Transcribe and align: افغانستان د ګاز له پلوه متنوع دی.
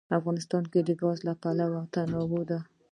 افغانستان 0.19 0.61
د 0.87 0.89
ګاز 1.01 1.17
له 1.27 1.33
پلوه 1.41 1.79
متنوع 1.83 2.41
دی. 2.49 2.59